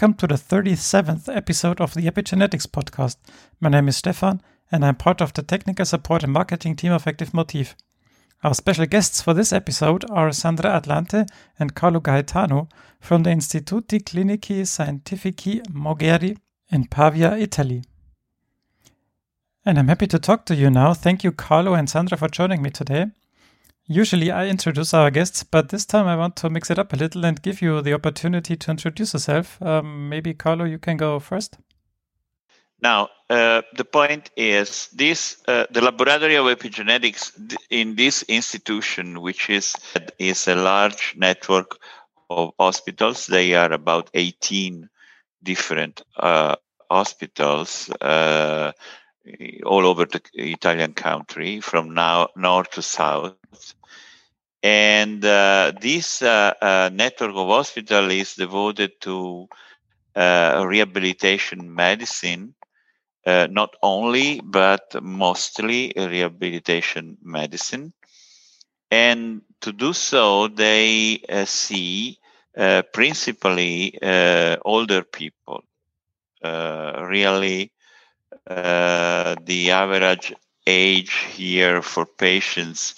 [0.00, 3.16] Welcome to the 37th episode of the Epigenetics podcast.
[3.60, 4.40] My name is Stefan
[4.72, 7.76] and I'm part of the technical support and marketing team of Active Motif.
[8.42, 11.28] Our special guests for this episode are Sandra Atlante
[11.58, 16.38] and Carlo Gaetano from the Istituti Clinici Scientifici Mogheri
[16.70, 17.82] in Pavia, Italy.
[19.66, 20.94] And I'm happy to talk to you now.
[20.94, 23.08] Thank you, Carlo and Sandra, for joining me today.
[23.92, 26.96] Usually I introduce our guests, but this time I want to mix it up a
[26.96, 29.60] little and give you the opportunity to introduce yourself.
[29.60, 31.58] Um, maybe Carlo, you can go first.
[32.80, 37.32] Now, uh, the point is this: uh, the laboratory of epigenetics
[37.68, 39.74] in this institution, which is
[40.20, 41.76] is a large network
[42.30, 43.26] of hospitals.
[43.26, 44.88] They are about 18
[45.42, 46.54] different uh,
[46.88, 48.70] hospitals uh,
[49.66, 53.34] all over the Italian country, from now north to south.
[54.62, 59.48] And uh, this uh, uh, network of hospital is devoted to
[60.14, 62.54] uh, rehabilitation medicine,
[63.26, 67.92] uh, not only, but mostly rehabilitation medicine.
[68.90, 72.18] And to do so, they uh, see
[72.92, 73.96] principally
[74.64, 75.62] older people.
[76.42, 77.72] really,
[78.46, 80.34] the average
[80.66, 82.94] age here for patients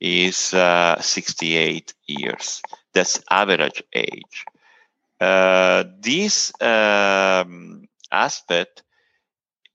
[0.00, 2.62] is uh, 68 years.
[2.92, 4.44] That's average age.
[5.20, 8.82] Uh, this um, aspect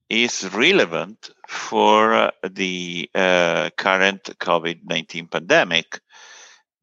[0.09, 6.01] is relevant for the uh, current COVID 19 pandemic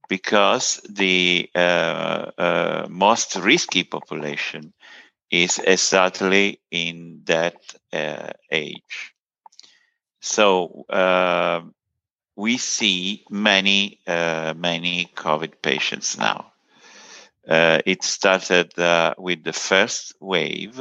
[0.09, 4.73] because the uh, uh, most risky population
[5.31, 7.57] is exactly in that
[7.93, 9.13] uh, age.
[10.21, 10.85] So,
[12.39, 16.53] we see many, uh, many COVID patients now.
[17.49, 20.81] Uh, it started uh, with the first wave,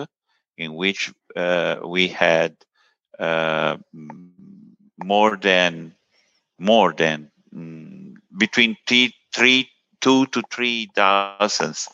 [0.56, 2.56] in which uh, we had
[3.18, 3.78] uh,
[5.04, 5.96] more than
[6.60, 9.68] more than mm, between three, three,
[10.00, 11.90] two to three thousands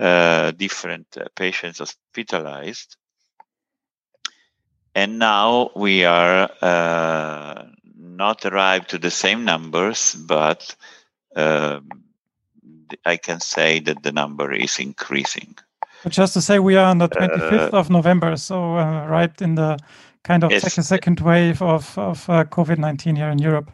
[0.00, 2.96] uh, different patients hospitalized,
[4.96, 6.50] and now we are
[8.16, 10.74] not arrive to the same numbers, but
[11.36, 11.88] um,
[13.04, 15.56] I can say that the number is increasing.
[16.02, 19.42] But just to say, we are on the 25th uh, of November, so uh, right
[19.42, 19.78] in the
[20.22, 23.70] kind of second second wave of of uh, COVID 19 here in Europe.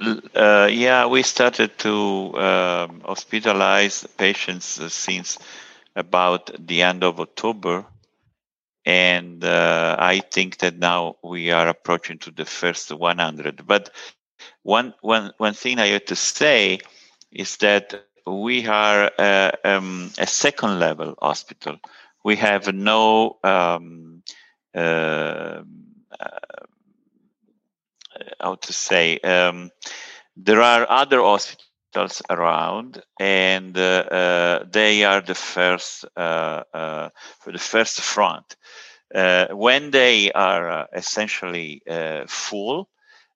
[0.00, 1.90] Uh, yeah, we started to
[2.36, 5.38] um, hospitalize patients uh, since
[5.96, 7.84] about the end of October
[8.88, 13.66] and uh, I think that now we are approaching to the first 100.
[13.66, 13.90] But
[14.62, 16.78] one one one thing I have to say
[17.30, 21.76] is that we are uh, um, a second level hospital.
[22.24, 24.22] We have no um,
[24.74, 26.38] uh, uh
[28.40, 29.70] how to say um,
[30.34, 31.67] there are other hospitals
[32.30, 37.08] around and uh, uh, they are the first uh, uh
[37.40, 38.56] for the first front
[39.14, 41.82] uh, when they are uh, essentially
[42.26, 42.90] full,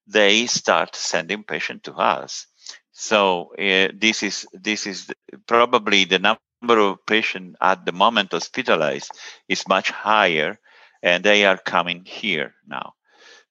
[0.07, 2.47] they start sending patients to us.
[2.93, 5.11] So this is this is
[5.47, 9.11] probably the number of patients at the moment hospitalized
[9.49, 10.59] is much higher,
[11.03, 12.93] and they are coming here now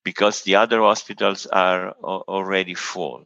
[0.04, 3.26] because the other hospitals are already full.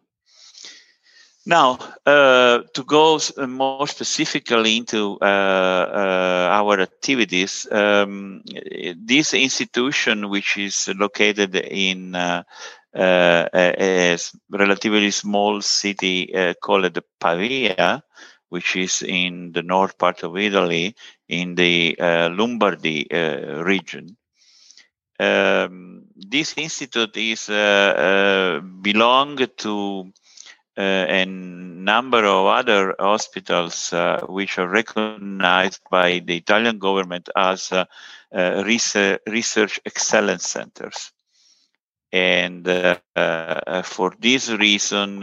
[1.48, 8.42] Now, uh, to go uh, more specifically into uh, uh, our activities, um,
[8.98, 12.42] this institution, which is located in uh,
[12.96, 14.18] uh, a,
[14.50, 18.02] relatively small city called Pavia,
[18.50, 20.96] which is in the north part of Italy,
[21.30, 23.06] in the Lombardy
[23.64, 24.18] region.
[25.20, 27.46] Um, this institute is
[28.82, 30.12] belong to
[30.78, 37.72] Uh, a number of other hospitals uh, which are recognized by the Italian government as
[37.72, 37.86] uh,
[38.36, 41.14] uh research, research excellence centers.
[42.12, 45.22] And uh, for this reason,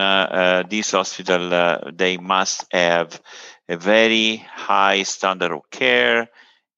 [0.69, 3.21] this hospital, they must have
[3.69, 6.29] a very high standard of care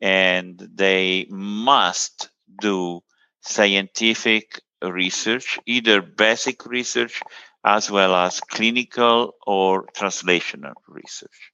[0.00, 2.30] and they must
[2.60, 3.02] do
[3.40, 7.22] scientific research, either basic research
[7.64, 11.52] as well as clinical or translational research.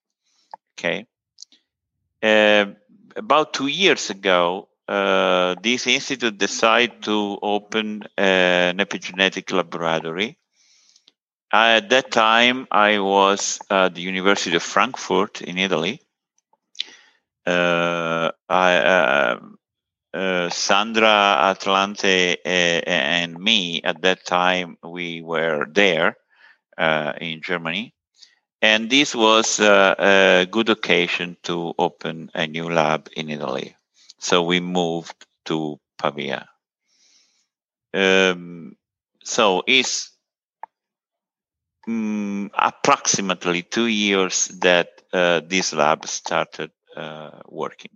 [0.79, 1.07] Okay.
[2.23, 2.67] Uh,
[3.17, 10.37] about two years ago, uh, this institute decided to open an epigenetic laboratory.
[11.53, 16.01] At that time, I was at the University of Frankfurt in Italy.
[17.47, 19.39] Uh, uh, I,
[20.15, 26.17] uh, uh, Sandra Atlante and me at that time we were there
[27.21, 27.95] in Germany,
[28.63, 33.77] and this was a good occasion to open a new lab in Italy.
[34.19, 36.49] So we moved to Pavia.
[37.93, 38.77] Um,
[39.25, 40.11] so it's
[41.89, 47.91] um, approximately two years that uh, this lab started uh, working.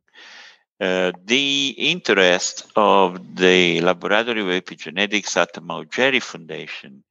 [0.85, 7.03] Uh, the interest of the Laboratory of Epigenetics at the Maugery Foundation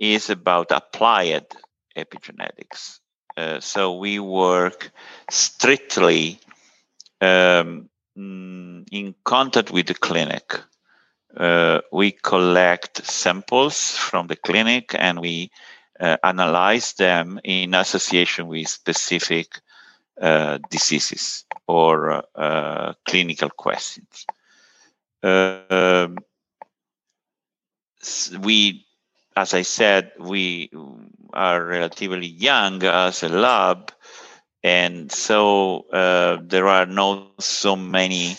[0.00, 1.46] is about applied
[1.96, 2.98] epigenetics.
[3.36, 4.90] Uh, so we work
[5.30, 6.40] strictly
[7.20, 7.88] um,
[8.18, 10.60] mm, in contact with the clinic.
[11.36, 15.52] Uh, we collect samples from the clinic and we
[16.00, 19.60] uh, analyze them in association with specific
[20.20, 24.26] uh, diseases or uh, clinical questions.
[25.22, 26.18] Um,
[28.40, 28.86] we,
[29.36, 30.70] as I said, we
[31.32, 33.92] are relatively young as a lab,
[34.62, 38.36] and so uh, there are not so many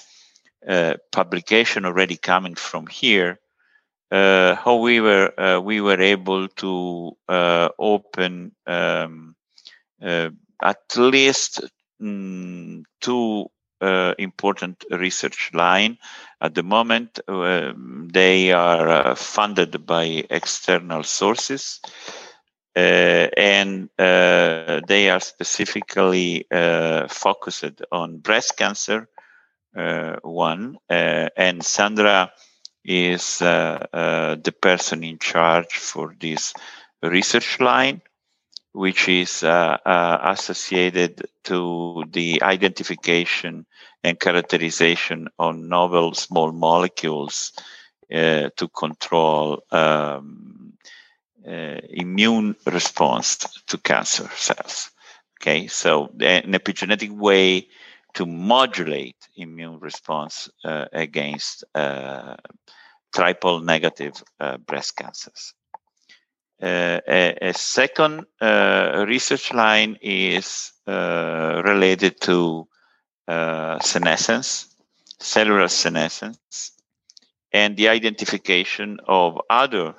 [0.67, 3.39] uh, publication already coming from here.
[4.09, 9.35] Uh, however, uh, we were able to uh, open um,
[10.01, 10.29] uh,
[10.61, 11.61] at least
[12.01, 13.47] mm, two
[13.81, 15.97] uh, important research line.
[16.41, 21.79] At the moment, um, they are uh, funded by external sources.
[22.75, 29.07] Uh, and uh, they are specifically uh, focused on breast cancer,
[29.73, 30.77] one.
[30.89, 32.31] and Sandra
[32.85, 36.53] is the person in charge for this
[37.01, 38.01] research line
[38.77, 43.65] which is uh, uh, associated to the identification
[44.03, 47.53] and characterization of novel small molecules
[48.13, 50.73] uh, to control um,
[51.47, 54.91] uh, immune response to cancer cells.
[55.41, 57.67] Okay, so an epigenetic way
[58.13, 62.35] to modulate immune response uh, against uh,
[63.11, 64.13] triple negative
[64.67, 65.55] breast cancers.
[66.61, 72.67] Uh, a, a, second uh, research line is uh, related to
[73.81, 74.73] senescence,
[75.19, 76.71] cellular senescence,
[77.53, 79.93] and the identification of other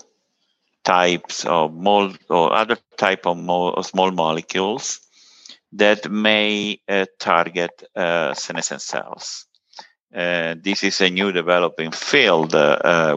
[0.84, 5.00] types of mold or other type of, of small molecules
[5.72, 9.47] that may uh, target uh, senescent cells.
[10.14, 12.54] Uh, this is a new developing field,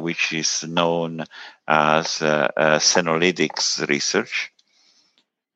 [0.02, 1.24] which is known
[1.68, 4.52] as uh, uh, senolytics research.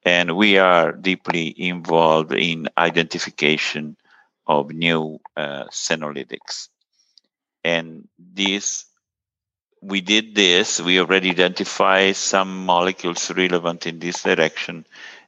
[0.05, 3.97] And we are deeply involved in identification
[4.47, 6.69] of new uh, senolytics.
[7.63, 8.85] And this,
[9.81, 14.85] we did this, we already identified some molecules relevant in this direction.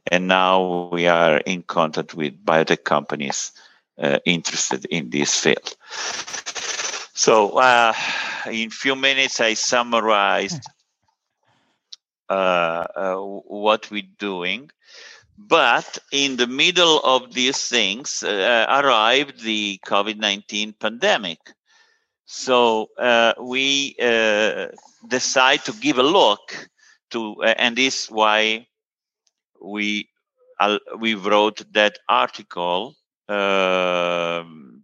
[0.09, 3.62] And now we are in contact with biotech companies uh,
[4.26, 5.76] interested in this field.
[7.14, 7.94] So, uh,
[8.45, 10.62] in few minutes, I summarized
[12.30, 14.69] uh, uh, what we're doing.
[15.38, 21.40] But in the middle of these things uh, arrived the COVID 19 pandemic.
[22.26, 22.90] So
[23.40, 23.95] we
[25.07, 26.69] decide to give a look
[27.12, 28.68] to, and this is why
[29.62, 30.10] we
[30.98, 32.95] we wrote that article
[33.30, 34.84] in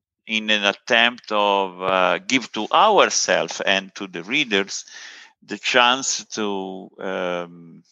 [0.49, 4.85] an attempt of uh, give to ourselves and to the readers
[5.45, 7.83] the chance to um,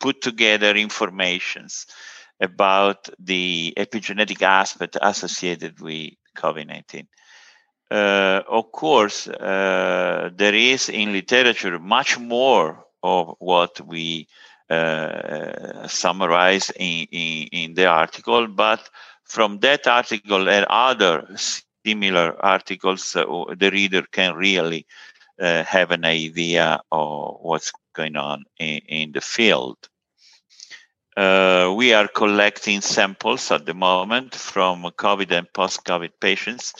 [0.00, 1.86] put together informations
[2.40, 7.06] about the epigenetic aspect associated with COVID-19.
[7.90, 14.28] Uh, of course, uh, there is in literature much more of what we
[14.70, 18.88] uh, summarize in, in, in, the article, but
[19.30, 21.24] from that article and other
[21.86, 24.84] similar articles, the reader can really
[25.40, 29.78] uh, have an idea of what's going on in, in the field.
[31.16, 36.74] Uh, we are collecting samples at the moment from COVID and post-COVID patients,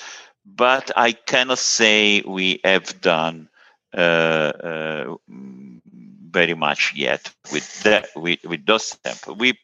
[0.45, 3.49] but I cannot say we have done
[3.97, 9.37] uh, uh, very much yet with that with, with those samples.
[9.38, 9.59] We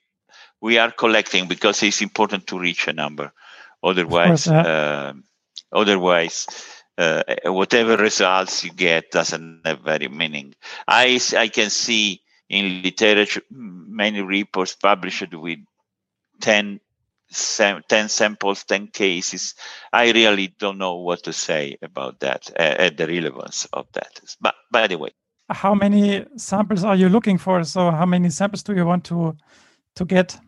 [0.60, 3.32] we are collecting because it's important to reach a number.
[3.82, 5.12] Otherwise, uh,
[5.72, 6.46] otherwise
[6.98, 10.54] uh, whatever results you get doesn't have very meaning.
[10.88, 15.58] I, I can see in literature many reports published with
[16.40, 16.80] 10
[17.28, 19.54] 10 samples, 10 cases.
[19.92, 24.20] I really don't know what to say about that, uh, the relevance of that.
[24.40, 25.10] But by the way,
[25.50, 27.64] how many samples are you looking for?
[27.64, 29.36] So how many samples do you want to
[29.96, 30.38] to get?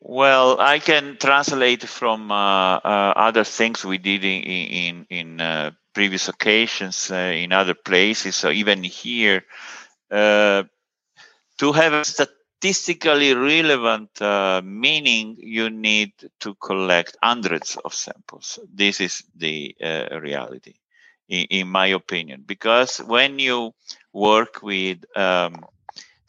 [0.00, 5.70] Well, I can translate from uh, uh, other things we did in in, in uh,
[5.92, 8.36] previous occasions uh, in other places.
[8.36, 9.44] So even here,
[10.10, 10.64] uh,
[11.58, 18.58] to have a statistically relevant uh, meaning, you need to collect hundreds of samples.
[18.72, 19.76] This is the
[20.22, 20.74] reality
[21.28, 23.74] in, in my opinion, because when you
[24.12, 25.64] work with um,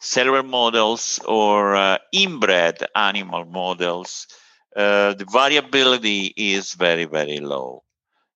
[0.02, 4.26] cellular models or uh, inbred animal models,
[4.74, 7.84] uh, the variability is very, very low.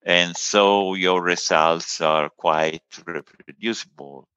[0.04, 4.28] And so your results are quite reproducible.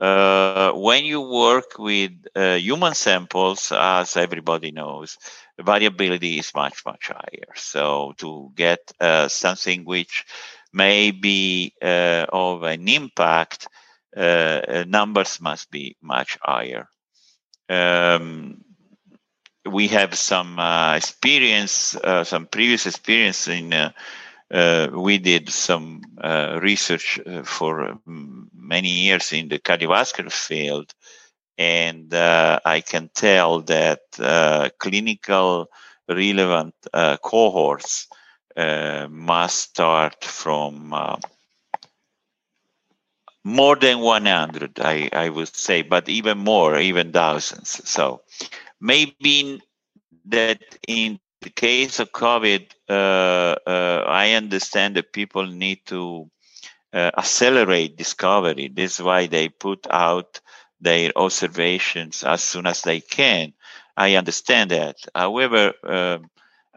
[0.00, 5.18] Uh, when you work with uh, human samples, as everybody knows,
[5.58, 7.52] variability is much, much higher.
[7.56, 10.24] So to get uh, something which
[10.72, 13.68] may be uh, of an impact,
[14.16, 16.88] numbers must be much higher.
[17.68, 18.64] Um,
[19.66, 20.58] we have some
[20.96, 23.92] experience, some previous experience in.
[24.50, 30.90] Uh, we did some uh, research uh, for many years in the cardiovascular field,
[31.58, 34.00] and I can tell that
[34.78, 35.68] clinical
[36.08, 36.74] relevant
[37.22, 38.08] cohorts
[38.58, 41.16] uh, must start from uh,
[43.44, 47.80] more than 100 I, I would say but even more even thousands.
[47.88, 48.22] So
[48.80, 49.60] maybe
[50.26, 56.30] that in the case of covid uh, uh, i understand that people need to
[56.92, 58.68] uh, accelerate discovery.
[58.68, 60.40] This is why they put out
[60.80, 63.52] their observations as soon as they can.
[63.96, 64.96] I understand that.
[65.14, 66.30] However um,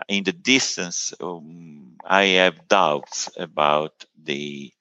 [0.08, 4.72] in the distance, um, I have doubts about the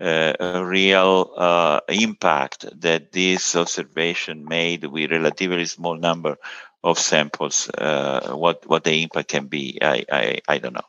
[0.00, 6.36] uh, real uh, impact that this observation made with relatively small number
[6.84, 10.88] of samples, uh, what what the impact can be, I, I, I don't know.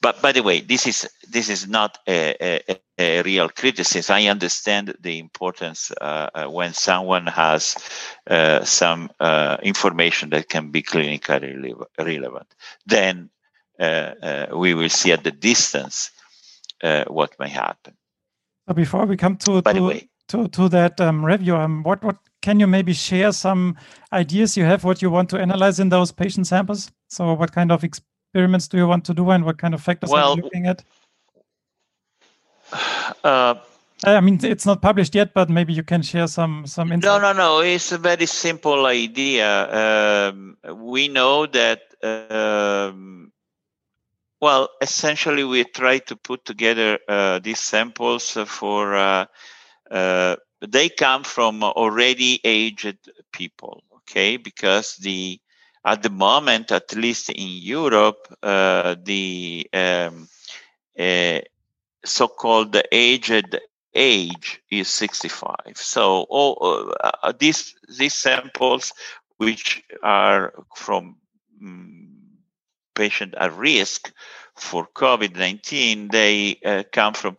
[0.00, 4.16] But by the way, this is this is not a, a, a real criticism.
[4.16, 7.76] I understand the importance uh, uh when someone has
[8.28, 12.48] uh, some uh, information that can be clinically relevant.
[12.86, 13.30] Then
[13.78, 16.10] uh, we will see at the distance
[17.06, 17.94] what may happen.
[18.68, 21.82] So before we come to, by to, the way, to, to that um, review, um,
[21.82, 23.76] what what can you maybe share some
[24.12, 26.90] ideas you have what you want to analyze in those patient samples?
[27.08, 30.10] So what kind of experiments do you want to do and what kind of factors
[30.10, 30.84] well, are you looking at?
[33.24, 33.54] Uh,
[34.04, 37.22] I mean, it's not published yet, but maybe you can share some some insight.
[37.22, 37.60] No, no, no.
[37.60, 40.30] It's a very simple idea.
[40.32, 41.82] Um, we know that.
[42.02, 43.31] Um,
[44.42, 49.26] well, essentially, we try to put together uh, these samples for uh,
[49.90, 52.98] uh they come from already aged
[53.32, 54.36] people okay?
[54.36, 55.40] Because the
[55.84, 60.28] at the moment at least in europe uh, the um,
[60.98, 61.40] uh,
[62.04, 63.58] so-called aged
[63.94, 66.94] age is 65 so all
[67.38, 68.92] these these samples
[69.38, 71.16] which are from
[71.62, 72.11] um,
[72.94, 74.12] patient at risk
[74.56, 77.36] for COVID-19, they uh, come from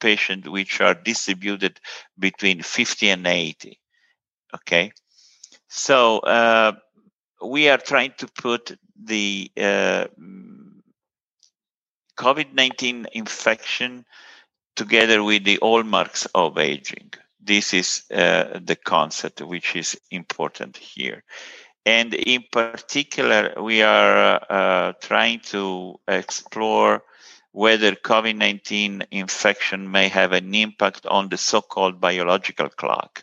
[0.00, 1.78] patients which are distributed
[2.18, 3.78] between 50 and 80.
[4.54, 4.92] Okay,
[5.68, 6.72] so uh,
[7.44, 10.06] we are trying to put the uh,
[12.16, 14.04] COVID-19 infection
[14.76, 17.12] together with the hallmarks of aging.
[17.40, 21.24] This is uh, the concept which is important here.
[21.86, 27.02] And in particular, we are uh, trying to explore
[27.52, 33.22] whether COVID 19 infection may have an impact on the so called biological clock,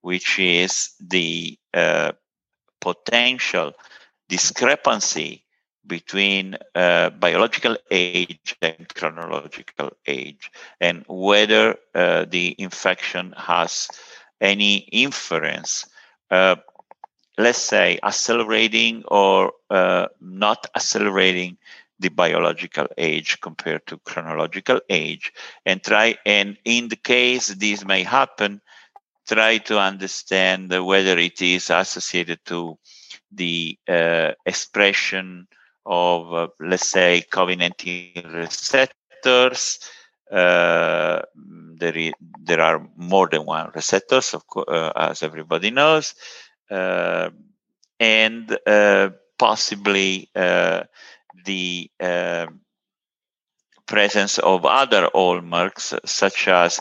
[0.00, 2.12] which is the uh,
[2.80, 3.72] potential
[4.28, 5.44] discrepancy
[5.86, 13.88] between uh, biological age and chronological age, and whether uh, the infection has
[14.40, 15.86] any inference
[16.30, 16.56] uh,
[17.38, 21.56] let's say, accelerating or uh, not accelerating
[21.98, 25.32] the biological age compared to chronological age
[25.64, 28.60] and try and in the case this may happen
[29.28, 32.76] try to understand whether it is associated to
[33.32, 35.46] the uh, expression
[35.86, 42.12] of uh, let's say covid-19 receptors uh, there, is,
[42.42, 46.14] there are more than one receptors of co- uh, as everybody knows
[46.72, 50.82] and uh, possibly uh,
[51.44, 52.46] the uh,
[53.86, 56.80] presence of other hallmarks such as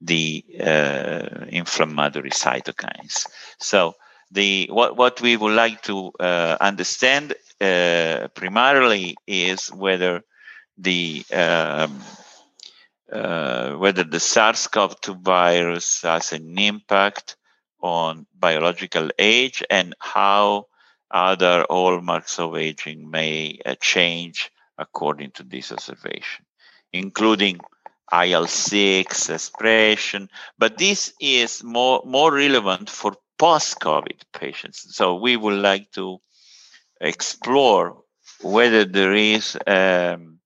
[0.00, 3.26] the uh, inflammatory cytokines.
[3.58, 3.94] So
[4.30, 10.22] the what, what we would like to uh, understand uh, primarily is whether
[10.78, 12.00] the um,
[13.78, 17.36] whether the SARS-CoV-2 virus has an impact
[17.82, 20.66] on biological age and how
[21.10, 26.44] other hallmarks of aging may uh, change according to this observation,
[26.92, 27.60] including
[28.12, 34.94] IL-6 expression, but this is more, more relevant for post-COVID patients.
[34.94, 36.20] So we would like to
[37.00, 38.02] explore
[38.42, 40.38] whether there is um,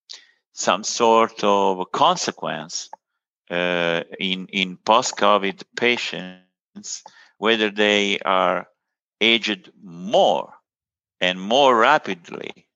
[0.53, 2.89] some sort of consequence
[3.51, 7.05] uh, in in post-COVID patients,
[7.39, 8.67] whether they are
[9.21, 10.53] aged more
[11.21, 12.69] and more rapidly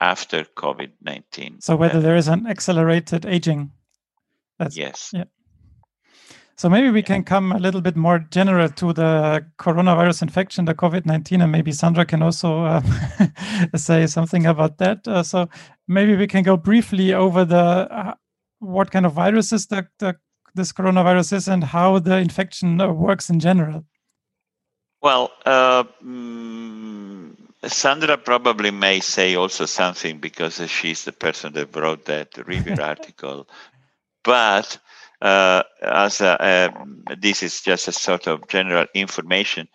[0.00, 1.60] after COVID nineteen.
[1.60, 3.72] So whether there is an accelerated aging.
[4.58, 5.10] That's, yes.
[5.12, 5.24] Yeah.
[6.60, 10.74] So maybe we can come a little bit more general to the coronavirus infection, the
[10.74, 12.82] COVID-19, and maybe Sandra can also uh,
[13.76, 15.08] say something about that.
[15.08, 15.48] Uh, so
[15.88, 18.12] maybe we can go briefly over the uh,
[18.58, 20.16] what kind of viruses the, the,
[20.54, 23.86] this coronavirus is and how the infection uh, works in general.
[25.02, 32.36] Well, um, Sandra probably may say also something because she's the person that wrote that
[32.46, 33.48] review article.
[34.22, 34.78] But
[35.22, 36.84] uh, as a, uh,
[37.18, 39.68] this is just a sort of general information,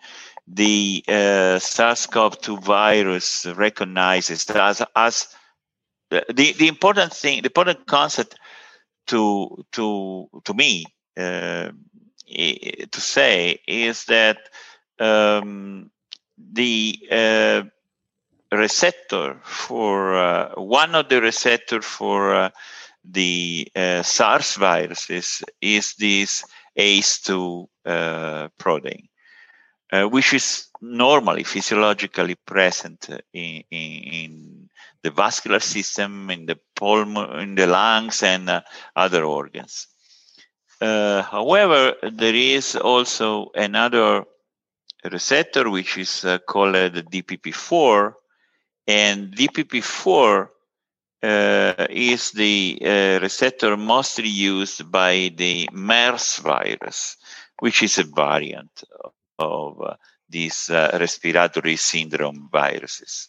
[0.46, 5.34] the uh, SARS-CoV-2 virus recognizes as as
[6.10, 8.36] the, the important thing, the important concept
[9.08, 10.84] to to to me
[11.16, 11.70] uh,
[12.28, 14.38] to say is that
[14.98, 15.90] um,
[16.52, 17.62] the uh,
[18.52, 22.50] receptor for uh, one of the receptor for
[23.10, 26.44] the uh, SARS viruses is this
[26.78, 29.08] ACE2 uh, protein,
[29.92, 34.68] uh, which is normally physiologically present in, in, in,
[35.02, 38.60] the vascular system, in the pulm- in the lungs, and uh,
[38.96, 39.86] other organs.
[40.80, 44.24] Uh, however, there is also another
[45.10, 48.12] receptor which is uh, called DPP4,
[48.86, 50.48] and DPP4
[51.22, 57.16] uh, is the uh, receptor mostly used by the MERS virus,
[57.58, 58.84] which is a variant
[59.38, 59.94] of uh,
[60.28, 63.28] these uh, respiratory syndrome viruses.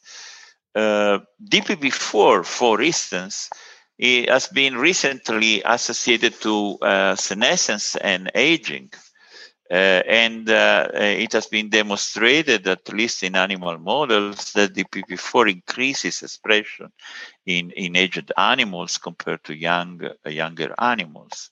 [0.75, 3.49] Uh, DPP4, for instance,
[3.97, 6.77] it has been recently associated to
[7.17, 8.91] senescence and aging.
[9.69, 15.51] Uh, and uh, uh, it has been demonstrated, at least in animal models, that DPP4
[15.51, 16.89] increases expression
[17.45, 21.49] in, in aged animals compared to young, younger animals.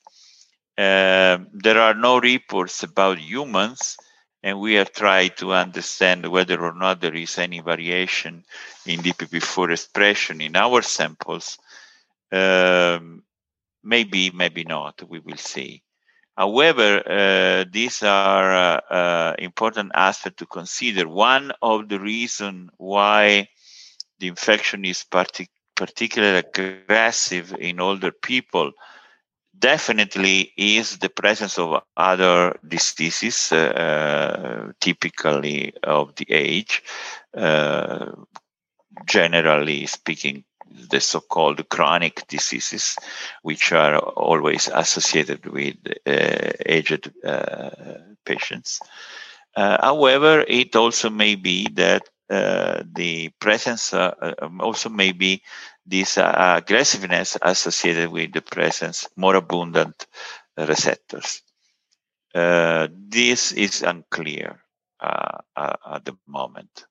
[0.78, 3.98] Um, there are no reports about humans,
[4.42, 8.44] and we have tried to understand whether or not there is any variation
[8.86, 11.58] in DPP4 expression in our samples.
[12.32, 13.24] Um,
[13.84, 15.02] maybe, maybe not.
[15.06, 15.82] We will see.
[16.36, 21.08] However, uh, these are uh, uh, important aspects to consider.
[21.08, 23.48] One of the reasons why
[24.18, 28.46] the infection is partic- particularly aggressive in older people
[29.38, 36.82] definitely is the presence of other diseases, uh, typically of the age.
[37.36, 38.12] Uh,
[39.06, 40.44] generally speaking,
[40.90, 42.96] the so-called chronic diseases,
[43.42, 45.76] which are always associated with
[46.06, 47.70] uh, aged uh,
[48.24, 48.80] patients.
[49.56, 55.40] Uh, however, it also may be that uh, the presence uh, um, also may be
[55.86, 60.06] this uh, aggressiveness associated with the presence more abundant
[60.58, 61.42] receptors.
[62.34, 64.60] this is unclear
[65.00, 66.86] at the moment.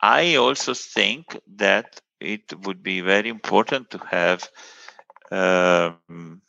[0.00, 4.48] I also think that it would be very important to have
[5.30, 6.40] um,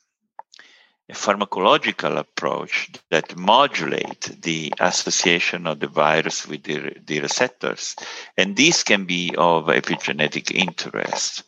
[1.09, 7.95] a pharmacological approach that modulate the association of the virus with the, the receptors.
[8.37, 11.43] And this can be of epigenetic interest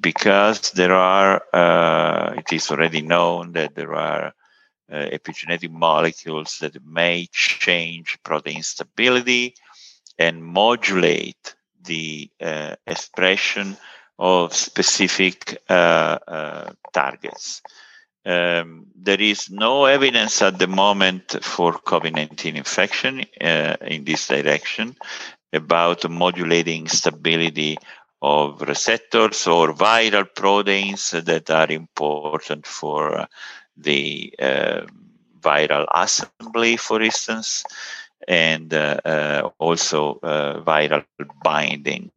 [0.00, 4.34] because there are, uh, it is already known that there are
[4.90, 9.54] uh, epigenetic molecules that may change protein stability
[10.22, 11.54] and modulate
[11.84, 13.76] the uh, expression
[14.18, 17.62] of specific uh, uh, targets.
[18.24, 24.28] Um, there is no evidence at the moment for COVID 19 infection uh, in this
[24.28, 24.96] direction.
[25.52, 27.76] about modulating stability
[28.22, 33.26] of receptors or viral proteins that are important for
[33.76, 34.82] the uh,
[35.40, 37.64] viral assembly, for instance,
[38.28, 41.04] and uh, uh, also uh, viral
[41.42, 42.10] binding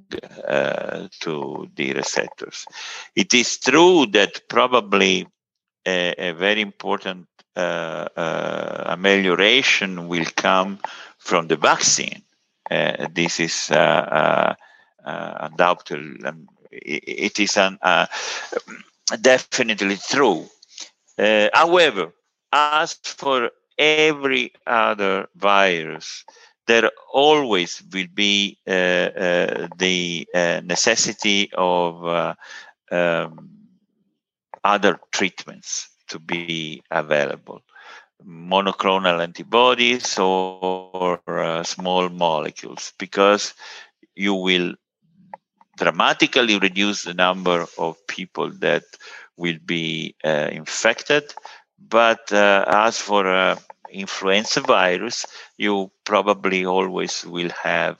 [0.48, 2.65] uh, to the receptors.
[3.15, 5.28] It is true that probably
[5.86, 8.08] a, a very important uh,
[8.86, 10.80] amelioration will come
[11.18, 12.22] from the vaccine.
[13.13, 13.72] this is
[15.06, 17.80] undoubtedly, um, it is an,
[19.22, 20.46] definitely true.
[21.54, 22.12] however,
[22.52, 26.25] as for every other virus,
[26.67, 32.33] there always will be uh, uh, the uh, necessity of uh,
[32.91, 33.49] um,
[34.63, 37.61] other treatments to be available.
[38.25, 43.53] Monoclonal antibodies or, or uh, small molecules because
[44.15, 44.73] you will
[45.77, 48.83] dramatically reduce the number of people that
[49.38, 51.33] will be uh, infected.
[51.77, 53.57] But as for
[53.95, 55.25] influenza virus,
[55.58, 57.99] you probably always will have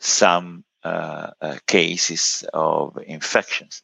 [0.00, 3.82] some uh, uh cases of infections.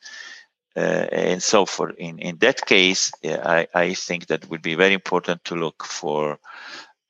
[0.76, 4.94] Uh, and so for in, in that case, I, I think that would be very
[4.94, 6.38] important to look for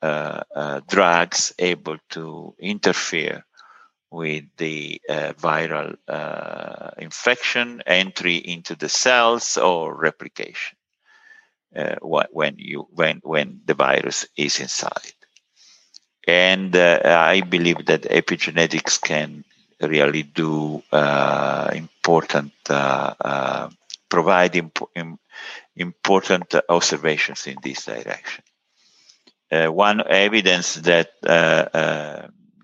[0.02, 3.44] uh, drugs able to interfere
[4.11, 5.96] with the viral
[6.98, 10.76] infection, entry into the cells, or replication
[11.76, 11.96] uh,
[12.32, 15.12] when you when when the virus is inside.
[16.26, 19.44] And uh, I believe that epigenetics can
[19.80, 23.70] really do uh, important uh, uh,
[24.08, 24.88] provide imp-
[25.76, 28.44] important observations in this direction.
[29.50, 31.10] Uh, one evidence that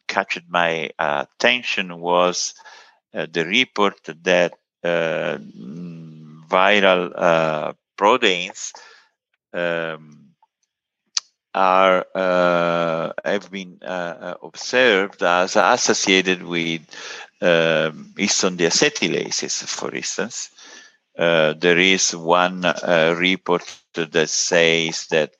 [0.08, 2.54] captured my attention was
[3.12, 4.54] the report that
[6.48, 8.72] viral proteins
[9.52, 10.20] um,
[11.54, 16.80] are uh, have been uh, uh, observed as associated with
[17.40, 20.50] um, histone deacetylases, for instance.
[21.18, 23.62] Uh, there is one uh, report
[23.94, 25.32] that says that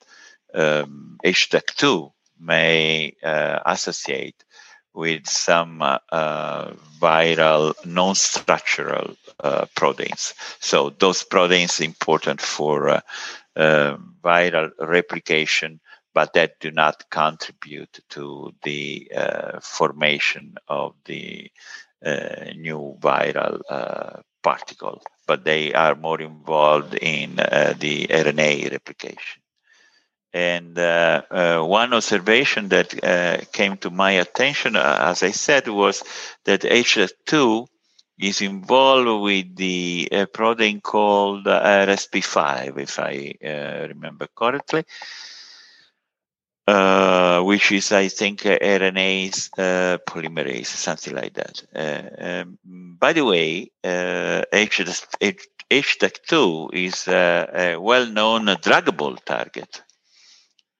[0.53, 4.43] um, HDAC2 may uh, associate
[4.93, 5.79] with some
[7.01, 9.15] viral non-structural
[9.73, 10.33] proteins.
[10.59, 13.01] So those proteins important for uh,
[13.55, 15.79] viral replication,
[16.13, 21.51] but that do not contribute to the uh, formation of the
[22.03, 29.41] uh, new viral uh, particle, but they are more involved in uh, the RNA replication.
[30.33, 36.03] And uh, one observation that came to my attention, as I said, was
[36.45, 37.67] that HDAC2
[38.19, 44.85] is involved with the uh, protein called uh, RSP5, if I uh, remember correctly,
[46.67, 51.63] uh, which is, I think, RNase uh, polymerase, something like that.
[51.75, 52.03] Uh,
[52.43, 52.59] um,
[52.99, 59.81] by the way, HDAC2 is a well-known druggable target.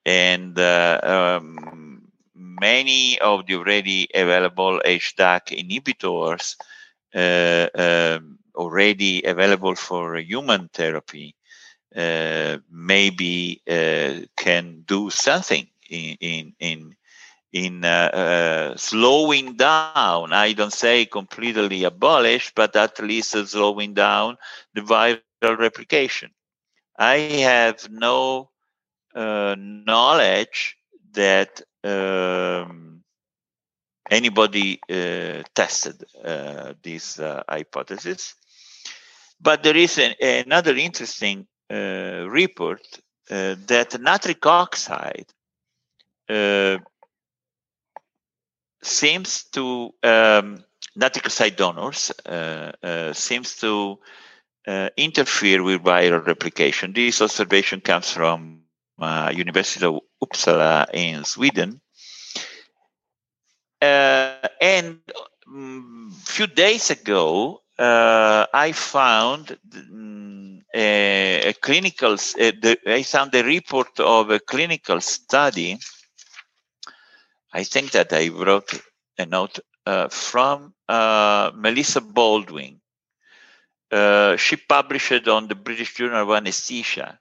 [0.06, 2.04] And um,
[2.36, 6.56] many of the already available HDAC inhibitors
[7.16, 11.36] already available for human therapy
[11.96, 16.96] uh, maybe uh, can do something in in in,
[17.54, 20.34] in uh, slowing down.
[20.34, 24.38] I don't say completely abolish, but at least slowing down
[24.74, 26.32] the viral replication.
[26.98, 28.50] I have no
[29.16, 30.78] knowledge
[31.14, 32.91] that um,
[34.12, 38.36] anybody uh, tested uh, this uh, hypothesis.
[39.40, 42.82] But there is an, another interesting uh, report
[43.30, 45.28] uh, that nitric oxide
[46.30, 46.78] uh,
[48.84, 50.64] seems to um,
[50.96, 52.12] nitric oxide donors
[53.14, 54.00] seems to
[54.98, 56.94] interfere with viral replication.
[56.94, 58.62] This observation comes from
[59.34, 61.82] University of Uppsala in Sweden
[63.82, 72.14] uh, and a mm, few days ago, uh, I found mm, a, clinical.
[72.14, 75.80] Uh, the, I found a report of a clinical study.
[77.54, 78.80] I think that I wrote
[79.18, 82.80] a note uh, from uh, Melissa Baldwin.
[83.92, 87.20] Uh, she published on the British Journal of Anesthesia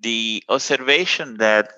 [0.00, 1.72] the observation that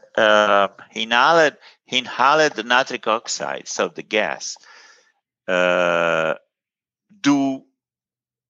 [0.94, 1.56] inhaled
[1.90, 4.56] inhaled nitric oxide, so the gas,
[5.48, 6.34] uh,
[7.20, 7.62] do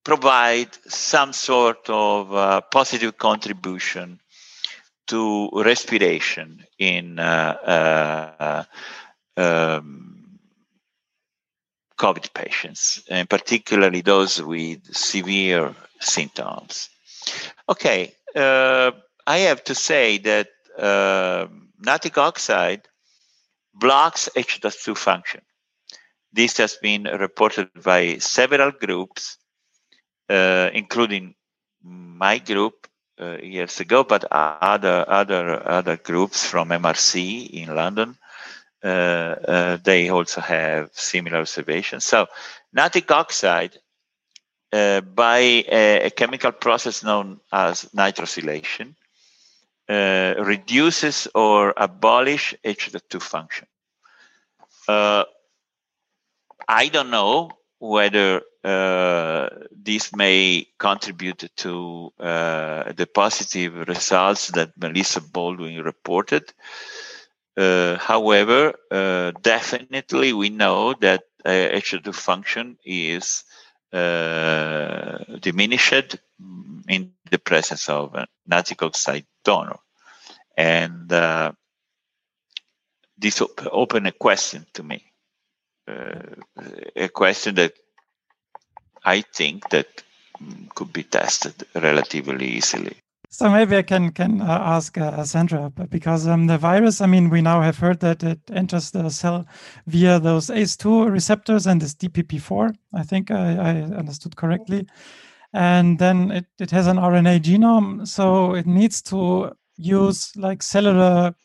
[0.03, 4.19] provide some sort of uh, positive contribution
[5.07, 8.65] to respiration in uh,
[9.37, 10.39] uh, um,
[11.99, 16.89] COVID patients, and particularly those with severe symptoms.
[17.69, 18.91] Okay, uh,
[19.27, 21.47] I have to say that uh,
[21.79, 22.87] nitric oxide
[23.73, 25.41] blocks H2 function.
[26.33, 29.37] This has been reported by several groups,
[30.29, 31.35] uh, including
[31.83, 32.87] my group
[33.19, 38.17] uh, years ago, but other other other groups from MRC in London.
[38.83, 42.03] Uh, uh, they also have similar observations.
[42.03, 42.27] So,
[42.73, 43.77] nitric oxide,
[44.73, 48.95] uh, by a, a, chemical process known as nitrosylation,
[49.91, 53.67] uh, reduces or abolish H2 function.
[54.87, 55.25] Uh,
[56.65, 65.19] I don't know whether uh, this may contribute to uh, the positive results that Melissa
[65.19, 66.53] Baldwin reported.
[67.57, 73.43] Uh, however, uh, definitely we know that H2 function is
[75.41, 76.15] diminished
[76.87, 78.15] in the presence of
[78.47, 79.77] nitric oxide donor.
[80.57, 81.51] And uh,
[83.17, 85.03] this op- opened a question to me,
[85.87, 87.73] a question that
[89.03, 90.03] I think that
[90.41, 92.97] mm, could be tested relatively easily.
[93.33, 96.99] So maybe I can can uh, ask uh, Sandra because um, the virus.
[96.99, 99.45] I mean, we now have heard that it enters the cell
[99.87, 102.75] via those ACE2 receptors and this DPP4.
[102.93, 104.85] I think I, I understood correctly.
[105.53, 111.35] And then it, it has an RNA genome, so it needs to use like cellular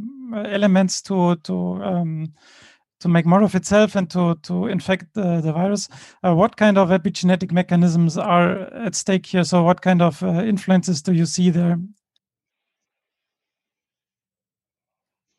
[0.00, 2.32] mm, elements to to um,
[3.00, 5.88] to make more of itself and to to infect the, the virus.
[6.24, 9.44] Uh, what kind of epigenetic mechanisms are at stake here?
[9.44, 11.78] So, what kind of uh, influences do you see there?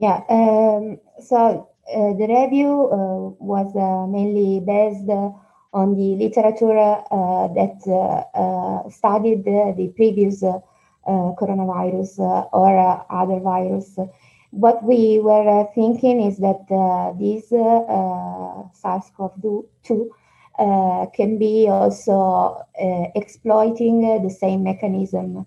[0.01, 0.21] Yeah.
[0.29, 5.07] Um, so uh, the review uh, was uh, mainly based
[5.73, 10.43] on the literature uh, that studied the previous
[11.07, 12.19] coronavirus
[12.51, 13.97] or other virus
[14.51, 20.09] what we were uh, thinking is that uh, this uh, SARS-CoV-2
[20.59, 25.45] uh, can be also uh, exploiting uh, the same mechanism.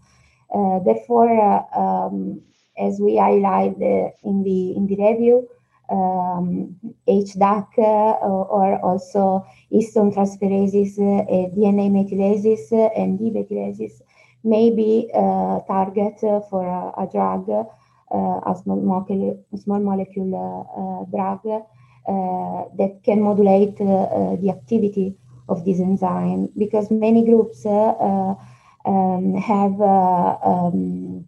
[0.85, 1.31] therefore,
[1.77, 2.41] um,
[2.79, 3.77] as we highlight
[4.25, 5.49] in the in the review,
[5.91, 14.01] um, HDAC or, or, also histone transferases, DNA methylases, and demethylases
[14.43, 17.67] may be a target for a, a drug
[18.15, 25.17] uh, a small molecule, small molecule uh, drug uh, that can modulate the activity
[25.49, 26.49] of this enzyme.
[26.57, 31.25] Because many groups um, have um,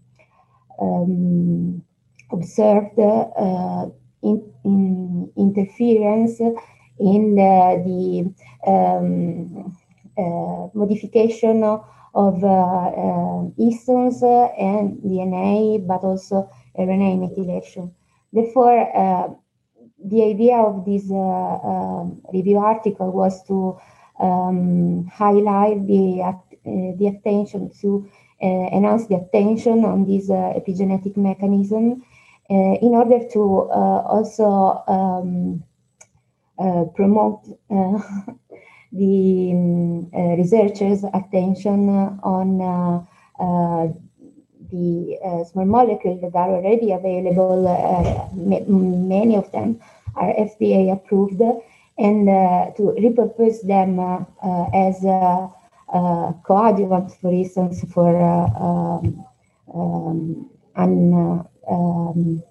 [0.80, 1.82] um,
[2.30, 2.98] observed
[4.26, 6.40] in, in interference
[6.98, 8.34] in the,
[8.66, 9.76] um,
[10.18, 14.22] uh, modification of uh, uh, histones
[14.58, 17.92] and DNA, but also RNA methylation.
[18.32, 19.28] Therefore, uh,
[20.02, 23.78] the idea of this uh, um, review article was to
[24.18, 26.32] um, highlight the, uh,
[26.64, 28.08] the attention to
[28.40, 32.02] enhance the attention on this epigenetic mechanism
[32.48, 35.62] in order to also um,
[36.94, 37.44] promote
[38.92, 41.88] the um, uh, researchers' attention
[42.22, 43.88] on uh, uh,
[44.72, 49.78] the uh, small molecules that are already available, uh, many of them
[50.16, 51.40] are FDA approved,
[51.98, 54.00] and uh, to repurpose them
[54.74, 55.00] as
[56.42, 59.24] coadjuvant, for instance, for um,
[59.72, 62.42] um, an um,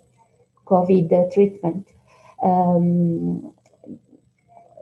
[0.65, 1.87] COVID treatment.
[2.43, 3.53] Um,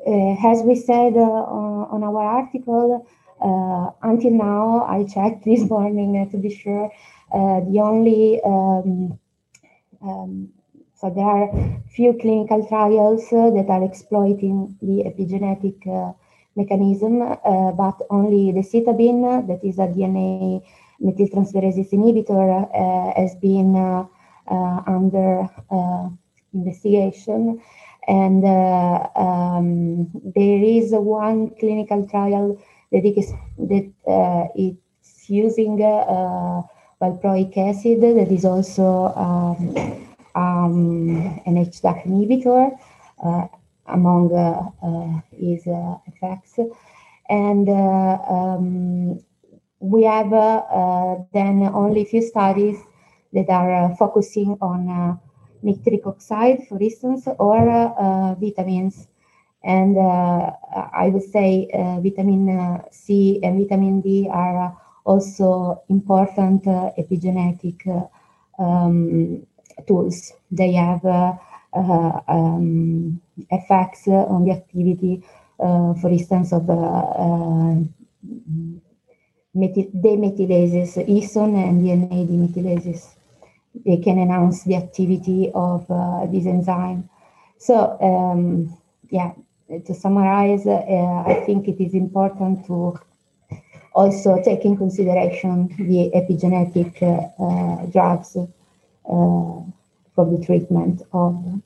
[0.06, 3.08] as we said on our article,
[3.44, 6.92] uh, until now, I checked this morning uh, to be sure
[7.34, 9.20] uh, the only um,
[10.02, 10.50] um,
[10.96, 11.52] so there are
[11.90, 16.14] few clinical trials uh, that are exploiting the epigenetic uh,
[16.56, 20.64] mechanism, but only the decitabine, that is a DNA
[21.02, 24.08] methyltransferase inhibitor, has been
[24.50, 25.50] under
[26.54, 27.62] investigation.
[28.08, 28.44] And
[29.16, 36.62] um, there is one clinical trial that is that uh, it's using uh,
[37.02, 39.76] valproic acid that is also um,
[40.36, 42.78] um, an HDAC inhibitor.
[43.24, 43.48] Uh,
[43.88, 44.30] among
[45.32, 45.64] his
[46.08, 46.58] effects.
[47.30, 49.20] And um,
[49.80, 50.30] we have
[51.34, 52.78] then only a few studies
[53.34, 55.16] that are uh, focusing on uh,
[55.62, 59.08] nitric oxide, for instance, or uh, vitamins
[59.64, 60.52] and uh,
[60.94, 68.10] I would say uh, vitamin uh, C and vitamin D are also important epigenetic
[68.60, 69.46] um,
[69.88, 70.34] tools.
[70.52, 71.04] They have
[71.74, 75.24] um, effects on the activity,
[75.58, 76.66] for instance, of
[79.56, 83.16] demethylases, histone and DNA demethylases.
[83.86, 87.10] They can enhance the activity of uh, this enzyme.
[87.58, 88.78] So, um,
[89.10, 89.34] yeah,
[89.86, 93.00] to summarize, uh, I think it is important to
[93.94, 98.46] also take in consideration the epigenetic uh, drugs uh,
[99.06, 101.62] for the treatment of,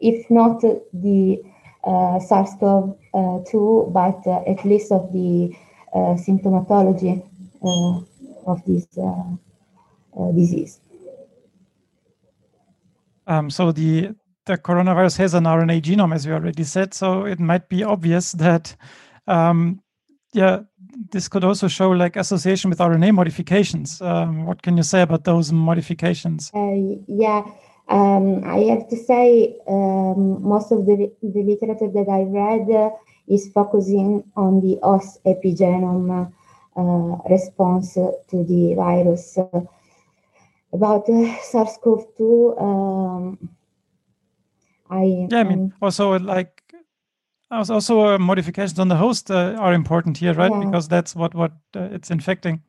[0.00, 1.42] if not the
[1.84, 5.54] SARS-CoV-2, but at least of the
[5.94, 7.22] symptomatology
[8.46, 8.86] of this
[10.34, 10.80] disease.
[13.26, 17.38] Um, so the the coronavirus has an RNA genome, as we already said, so it
[17.38, 18.74] might be obvious that,
[19.28, 19.80] um,
[20.32, 20.62] yeah,
[21.10, 24.00] this could also show like association with RNA modifications.
[24.02, 26.50] Um, what can you say about those modifications?
[26.52, 27.44] Uh, yeah,
[27.88, 32.90] um, I have to say um, most of the, the literature that I read uh,
[33.28, 36.32] is focusing on the host epigenome
[36.76, 39.38] uh, response to the virus.
[40.72, 43.48] About uh, SARS-CoV-2, um,
[44.90, 46.62] I yeah, I mean, um, also like
[47.50, 50.52] also uh, modifications on the host uh, are important here, right?
[50.52, 50.64] Yeah.
[50.64, 52.62] Because that's what what uh, it's infecting.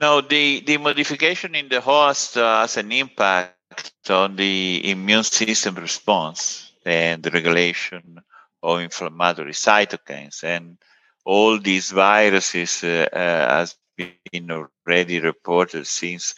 [0.00, 5.74] No, the the modification in the host uh, has an impact on the immune system
[5.76, 8.20] response and the regulation
[8.62, 10.78] of inflammatory cytokines, and
[11.24, 16.34] all these viruses uh, uh, has been already reported since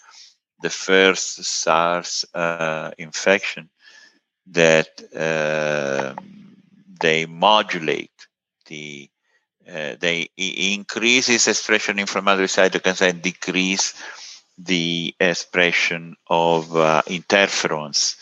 [0.61, 2.25] the first SARS
[2.99, 3.71] infection
[4.47, 6.15] that uh,
[7.01, 8.27] they modulate
[8.67, 9.09] the
[9.69, 13.95] uh, they increases expression inflammatory cytokines and decrease
[14.59, 18.17] the expression of uh, interferons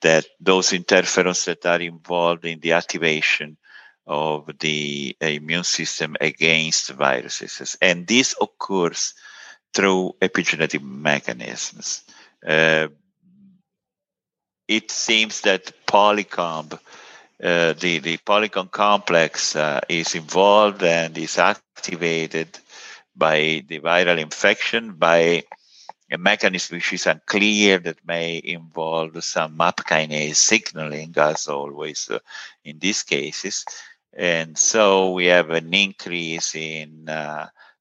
[0.00, 3.56] that those interferons that are involved in the activation
[4.06, 7.76] of the immune system against viruses.
[7.80, 9.14] And this occurs
[9.74, 12.02] through epigenetic mechanisms
[12.46, 12.88] uh,
[14.68, 22.48] it seems that polycomb, uh, the, the polycomb complex uh, is involved and is activated
[23.16, 25.42] by the viral infection by
[26.10, 32.18] a mechanism which is unclear that may involve some MAP kinase signaling, as always uh,
[32.64, 33.64] in these cases.
[34.12, 37.08] And so we have an increase in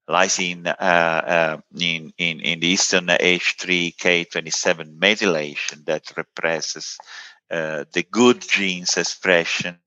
[0.07, 6.97] uh, lysine uh, uh, in, in, in the histone H3K27 methylation that represses
[7.51, 9.77] uh, the good genes expression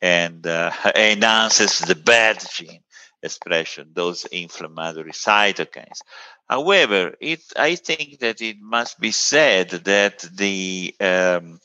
[0.00, 2.82] and uh, enhances the bad gene
[3.22, 6.00] expression, those inflammatory cytokines.
[6.48, 11.60] However, it, I think that it must be said that the um,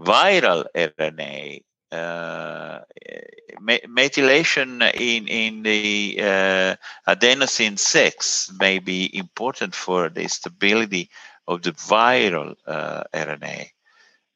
[0.00, 1.62] viral RNA
[3.60, 6.76] methylation in in the uh,
[7.08, 11.10] adenosine 6 may be important for the stability
[11.46, 13.68] of the viral uh, RNA.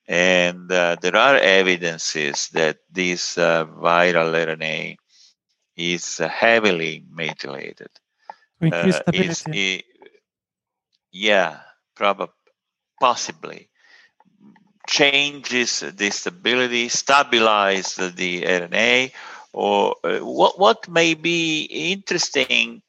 [0.06, 4.96] And uh, there are evidences that this uh, viral RNA
[5.76, 7.90] is heavily methylated.
[8.60, 9.46] stability.
[9.46, 9.84] It,
[11.12, 11.60] yeah,
[11.94, 12.34] probably,
[13.00, 13.68] possibly
[14.86, 19.12] changes the stability, stabilize the RNA,
[19.52, 22.82] or uh, what what may be interesting,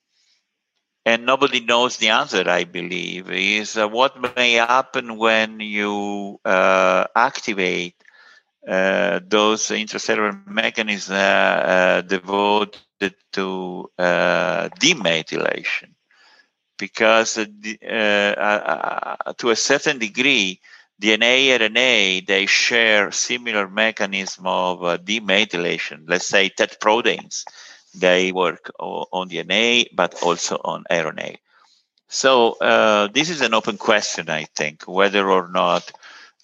[1.06, 2.50] and nobody knows the answer.
[2.50, 7.96] I believe is uh, what may happen when you uh, activate
[8.68, 15.90] uh, those intracellular mechanisms uh, uh, devoted to demethylation,
[16.80, 17.50] because to
[19.50, 20.60] a certain degree
[21.02, 26.06] DNA, RNA, they share similar mechanism of uh, demethylation.
[26.08, 27.44] Let's say TET proteins,
[27.94, 31.38] they work on DNA, but also on RNA.
[32.08, 35.92] So uh, this is an open question, I think, whether or not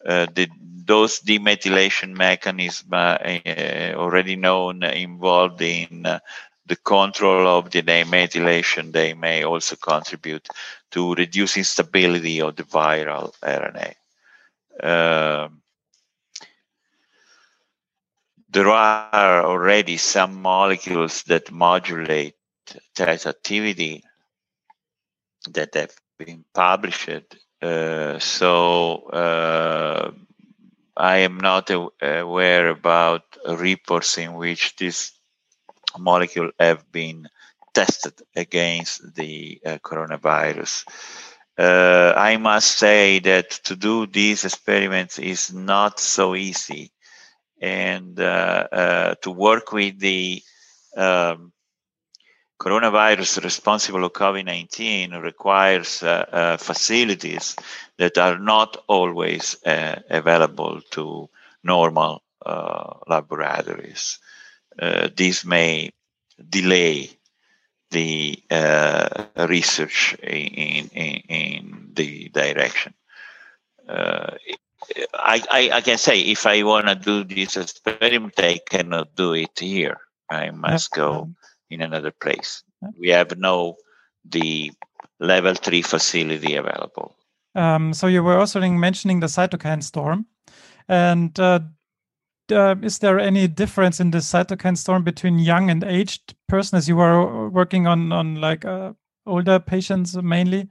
[0.05, 0.49] uh, the,
[0.85, 6.19] those demethylation mechanisms uh, already known involved in uh,
[6.65, 10.47] the control of DNA methylation, they may also contribute
[10.91, 13.93] to reducing stability of the viral RNA.
[14.81, 15.61] Um,
[18.49, 22.35] there are already some molecules that modulate
[22.95, 24.03] TET activity
[25.49, 27.35] that have been published.
[27.61, 30.11] Uh, so uh,
[30.97, 35.13] I am not aware about reports in which this
[35.97, 37.27] molecule have been
[37.73, 40.85] tested against the uh, coronavirus.
[41.57, 46.91] Uh, I must say that to do these experiments is not so easy,
[47.61, 50.41] and uh, uh to work with the
[50.95, 51.51] um,
[52.59, 57.55] coronavirus responsible of COVID-19 requires uh, uh, facilities
[57.97, 61.29] that are not always available to
[61.63, 62.21] normal
[63.07, 64.19] laboratories.
[65.15, 65.91] this may
[66.49, 67.09] delay
[67.91, 72.93] the uh, research in, in, in, the direction.
[73.87, 74.31] Uh,
[75.13, 79.33] I, I, I, can say if I want to do this experiment, I cannot do
[79.33, 79.97] it here.
[80.29, 81.29] I must go
[81.69, 82.63] in another place.
[82.97, 83.75] We have no
[84.25, 84.71] the
[85.19, 87.15] level three facility available.
[87.55, 90.25] Um, so you were also mentioning the cytokine storm,
[90.87, 91.59] and uh,
[92.51, 96.87] uh, is there any difference in the cytokine storm between young and aged persons?
[96.87, 98.93] you are working on on like uh,
[99.25, 100.67] older patients mainly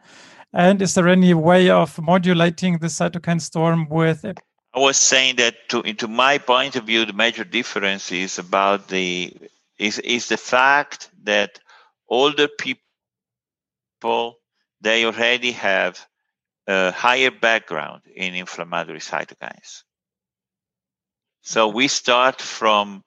[0.53, 4.25] and is there any way of modulating the cytokine storm with
[4.73, 8.89] I was saying that to into my point of view the major difference is about
[8.89, 9.33] the
[9.79, 11.61] is is the fact that
[12.09, 12.81] older people
[14.81, 16.07] they already have
[16.67, 19.83] a higher background in inflammatory cytokines
[21.43, 23.03] so we start from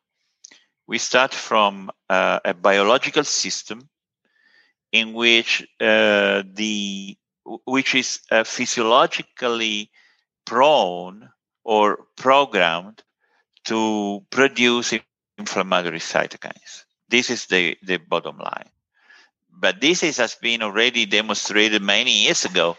[0.88, 3.88] we start from uh, a biological system
[4.92, 7.18] in which uh, the
[7.66, 9.90] which is uh, physiologically
[10.46, 11.30] prone
[11.64, 13.04] or programmed
[13.66, 14.94] to produce
[15.38, 16.84] inflammatory cytokines.
[17.10, 18.70] This is the, the bottom line.
[19.52, 22.78] But this is, has been already demonstrated many years ago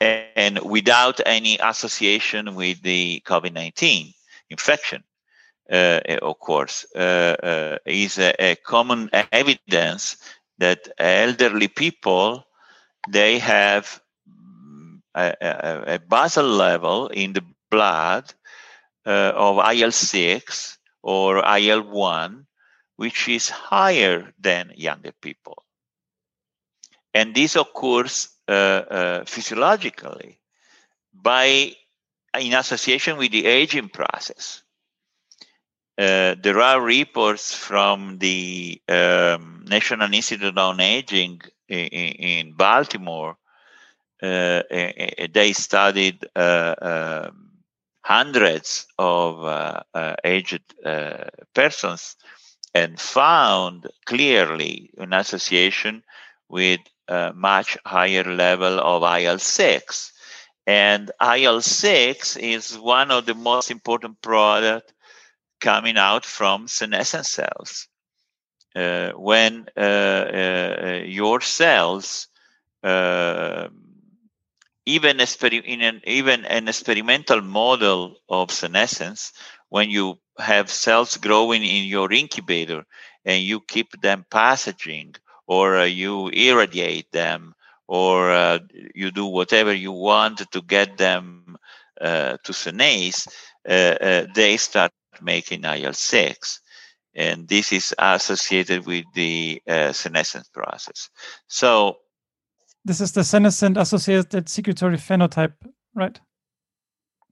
[0.00, 4.12] and without any association with the COVID 19
[4.50, 5.04] infection,
[5.70, 10.16] uh, of course, uh, uh, is a, a, common evidence
[10.58, 12.44] that elderly people
[13.08, 18.32] they have mm, a, a, a basal level in the blood
[19.06, 22.44] uh, of IL-6 or IL-1,
[22.96, 25.62] which is higher than younger people.
[27.14, 30.40] And this occurs uh, uh, physiologically
[31.12, 31.72] by
[32.38, 34.62] in association with the aging process.
[35.96, 43.36] Uh, there are reports from the um, National Institute on Aging in, in Baltimore.
[44.22, 44.62] Uh,
[45.32, 47.50] they studied uh, um,
[48.02, 50.62] hundreds of uh, uh, aged
[51.54, 52.16] persons
[52.74, 56.02] and found clearly an association
[56.48, 60.12] with a much higher level of IL-6
[60.68, 64.92] and IL-6 is one of the most important products
[65.60, 67.88] coming out from senescent cells.
[68.76, 72.28] Uh, when uh, uh, your cells,
[72.84, 73.68] uh,
[74.86, 79.32] even, exper- in an, even an experimental model of senescence,
[79.70, 82.84] when you have cells growing in your incubator
[83.24, 85.14] and you keep them passaging
[85.46, 87.54] or uh, you irradiate them
[87.88, 88.58] or uh,
[88.94, 91.56] you do whatever you want to get them
[92.00, 93.26] uh, to senesce,
[93.68, 96.60] uh, uh they start making IL 6.
[97.14, 101.08] And this is associated with the uh, senescence process.
[101.48, 101.96] So,
[102.84, 105.54] this is the senescent associated secretory phenotype,
[105.94, 106.20] right?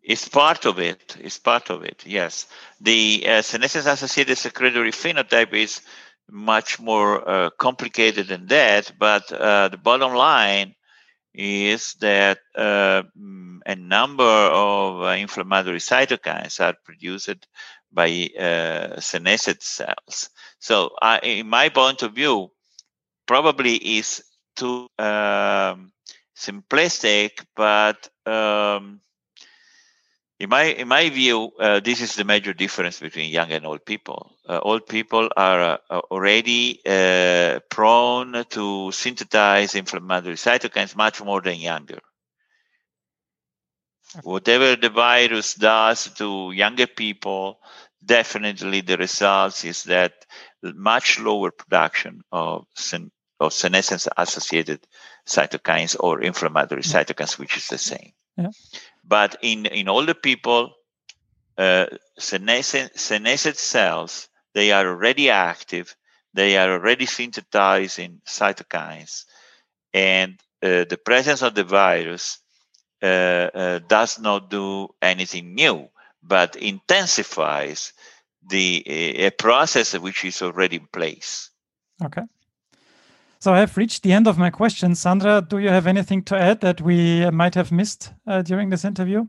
[0.03, 1.17] It's part of it.
[1.21, 2.05] It's part of it.
[2.07, 2.47] Yes,
[2.81, 5.83] the uh, senescence associated secretory phenotype is
[6.31, 8.93] much more uh, complicated than that.
[8.99, 10.75] But uh, the bottom line
[11.35, 17.47] is that uh, mm, a number of uh, inflammatory cytokines are produced
[17.93, 20.31] by uh, senescent cells.
[20.59, 20.91] So,
[21.23, 22.51] in my point of view,
[23.27, 24.23] probably is
[24.57, 25.93] too um,
[26.37, 29.01] simplistic, but um,
[30.39, 33.85] in my in my view, uh, this is the major difference between young and old
[33.87, 34.37] people.
[34.47, 41.57] Uh, old people are uh, already uh, prone to synthesize inflammatory cytokines much more than
[41.57, 42.01] younger.
[44.23, 47.59] Whatever the virus does to younger people,
[48.05, 50.27] definitely the results is that
[50.63, 53.11] much lower production of sen-
[53.41, 54.87] of senescence associated
[55.27, 58.13] cytokines or inflammatory cytokines, which is the same.
[58.37, 58.51] Yeah.
[59.07, 60.75] But in, in older people,
[61.57, 61.87] uh,
[62.19, 65.95] senescent, cells, they are already active,
[66.35, 69.25] they are already synthesizing cytokines,
[69.95, 72.41] and uh, the presence of the virus
[73.03, 75.89] uh, uh, does not do anything new,
[76.23, 77.93] but intensifies
[78.49, 78.83] the
[79.27, 81.51] a process which is already in place.
[82.03, 82.23] Okay.
[83.39, 85.01] So I have reached the end of my questions.
[85.01, 88.85] Sandra, do you have anything to add that we might have missed uh, during this
[88.85, 89.27] interview?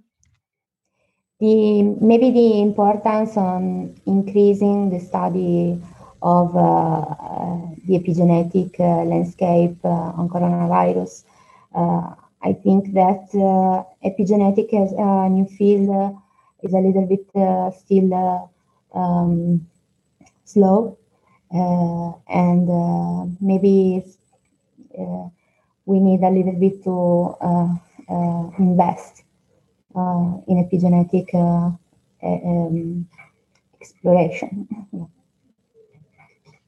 [1.40, 5.80] The, maybe the importance on increasing the study
[6.22, 11.24] of uh, uh the epigenetic uh, landscape uh, on coronavirus.
[12.44, 13.30] I think that
[14.04, 16.18] epigenetic as a new field
[16.64, 17.26] is a little bit
[17.76, 18.50] still
[18.94, 19.68] um,
[20.46, 21.07] slow uh,
[21.52, 24.04] and uh, maybe
[24.98, 25.28] uh,
[25.86, 27.36] we need a little bit to
[28.60, 29.24] invest
[29.96, 31.34] in epigenetic
[32.24, 33.08] um,
[33.82, 34.68] exploration.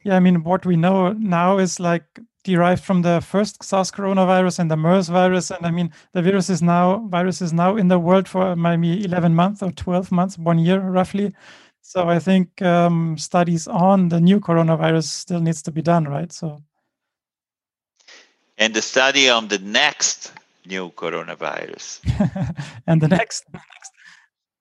[0.04, 4.60] Yeah, I mean, what we know now is like derived from the first SARS coronavirus
[4.60, 5.52] and the MERS virus.
[5.52, 9.04] And I mean, the virus is now virus is now in the world for maybe
[9.04, 11.34] 11 months or 12 months, one year roughly.
[11.90, 16.32] So I think um, studies on the new coronavirus still needs to be done, right?
[16.32, 16.62] So.
[18.60, 20.32] And the study on the next
[20.68, 22.00] new coronavirus.
[22.88, 23.46] and the next.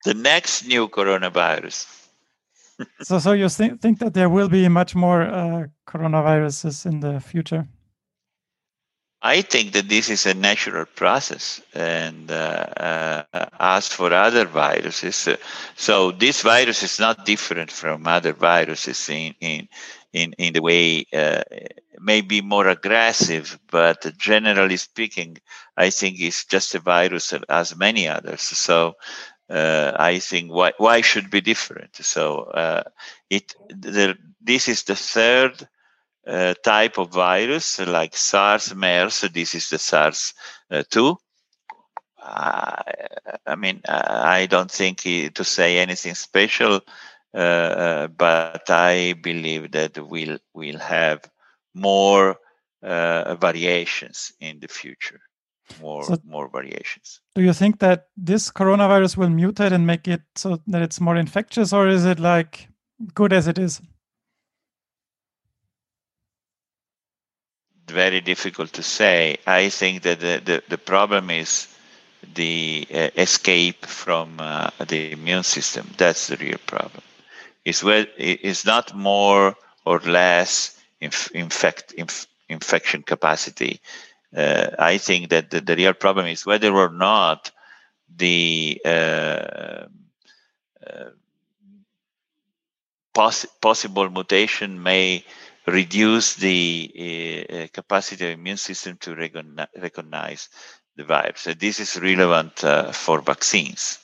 [0.06, 2.08] the next new coronavirus.
[3.02, 7.20] so, so you th- think that there will be much more uh, coronaviruses in the
[7.20, 7.68] future?
[9.20, 15.26] I think that this is a natural process, and uh, uh, as for other viruses,
[15.26, 15.36] uh,
[15.74, 19.68] so this virus is not different from other viruses in in
[20.12, 21.42] in, in the way uh,
[21.98, 25.38] maybe more aggressive, but generally speaking,
[25.76, 28.42] I think it's just a virus as many others.
[28.42, 28.94] So
[29.50, 31.96] uh, I think why why should be different?
[31.96, 32.84] So uh,
[33.30, 35.68] it the, this is the third
[36.28, 39.22] uh, type of virus like SARS, MERS.
[39.32, 40.34] This is the SARS
[40.70, 41.16] uh, 2.
[42.22, 42.82] Uh,
[43.46, 46.80] I mean, I don't think to say anything special,
[47.32, 51.24] but I believe that we'll we'll have
[51.74, 52.36] more
[52.82, 55.20] variations in the future
[55.80, 57.20] more so more variations.
[57.34, 61.16] Do you think that this coronavirus will mutate and make it so that it's more
[61.16, 62.68] infectious, or is it like
[63.14, 63.80] good as it is?
[67.91, 69.39] Very difficult to say.
[69.47, 71.68] I think that the, the, the problem is
[72.34, 75.89] the uh, escape from uh, the immune system.
[75.97, 77.03] That's the real problem.
[77.64, 83.80] It's, where, it's not more or less inf- infect, inf- infection capacity.
[84.36, 87.51] Uh, I think that the, the, real problem is whether or not
[88.14, 89.86] the uh,
[90.86, 91.11] uh,
[93.14, 95.24] poss- possible mutation may
[95.70, 100.48] reduce the uh, uh, capacity of immune system to recognize
[100.96, 101.40] the virus.
[101.42, 103.98] So this is relevant uh, for vaccines.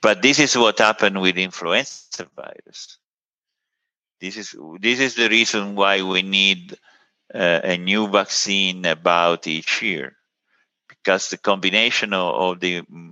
[0.00, 2.98] But this is what happened with influenza virus.
[4.20, 6.78] This is this is the reason why we need
[7.34, 10.16] uh, a new vaccine about each year,
[10.88, 13.11] because the combination of, of the mm,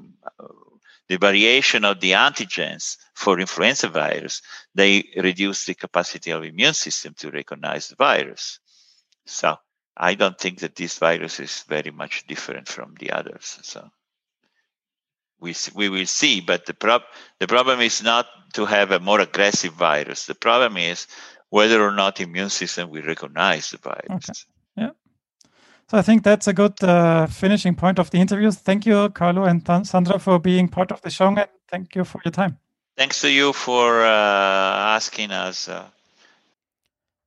[1.11, 4.43] the variation of the antigens for influenza virus,
[4.77, 8.61] they reduce the capacity of immune system to recognize the virus.
[9.27, 9.57] So
[9.97, 13.59] I don't think that this virus is very much different from the others.
[13.63, 13.91] So
[15.41, 17.03] we we will see, but the prob
[17.41, 20.27] the problem is not to have a more aggressive virus.
[20.27, 21.09] The problem is
[21.49, 24.29] whether or not immune system will recognize the virus.
[24.31, 24.60] Okay.
[25.91, 28.53] So I think that's a good uh, finishing point of the interview.
[28.53, 32.21] Thank you, Carlo and Sandra, for being part of the show, and thank you for
[32.25, 32.59] your time.
[32.97, 35.69] Thanks to you for uh, asking us.
[35.69, 35.87] Uh...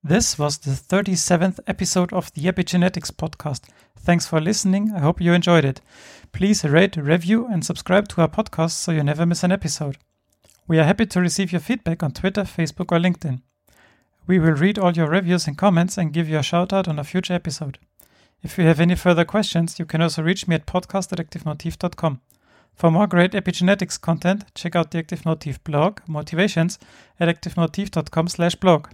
[0.01, 3.63] This was the 37th episode of the Epigenetics podcast.
[3.99, 4.93] Thanks for listening.
[4.95, 5.81] I hope you enjoyed it.
[6.31, 9.97] Please rate, review, and subscribe to our podcast so you never miss an episode.
[10.69, 13.41] We are happy to receive your feedback on Twitter, Facebook, or LinkedIn.
[14.25, 16.97] We will read all your reviews and comments and give you a shout out on
[16.97, 17.77] a future episode.
[18.43, 22.19] If you have any further questions, you can also reach me at podcast at activemotif.com.
[22.75, 26.77] For more great epigenetics content, check out the Active Motif blog, Motivations,
[27.19, 28.89] at activemotif.com slash blog.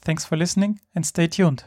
[0.00, 1.64] Thanks for listening and stay tuned.